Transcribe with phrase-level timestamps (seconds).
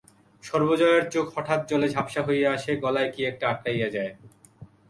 [0.43, 4.11] সর্বজয়ার চোখ হঠাৎ জলে ঝাপসা হইয়া আসে, গলায় কি একটা আটকাইয়া যায়!